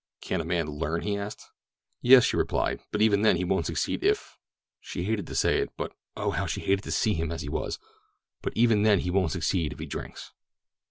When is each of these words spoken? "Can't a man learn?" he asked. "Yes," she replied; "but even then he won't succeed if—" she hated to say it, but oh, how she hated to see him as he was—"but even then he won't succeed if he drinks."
"Can't 0.19 0.41
a 0.41 0.45
man 0.45 0.65
learn?" 0.65 1.01
he 1.03 1.15
asked. 1.15 1.51
"Yes," 2.01 2.23
she 2.23 2.35
replied; 2.35 2.79
"but 2.91 3.03
even 3.03 3.21
then 3.21 3.35
he 3.35 3.43
won't 3.43 3.67
succeed 3.67 4.03
if—" 4.03 4.35
she 4.79 5.03
hated 5.03 5.27
to 5.27 5.35
say 5.35 5.59
it, 5.59 5.69
but 5.77 5.91
oh, 6.17 6.31
how 6.31 6.47
she 6.47 6.61
hated 6.61 6.81
to 6.85 6.91
see 6.91 7.13
him 7.13 7.31
as 7.31 7.43
he 7.43 7.49
was—"but 7.49 8.53
even 8.55 8.81
then 8.81 9.01
he 9.01 9.11
won't 9.11 9.31
succeed 9.33 9.73
if 9.73 9.77
he 9.77 9.85
drinks." 9.85 10.31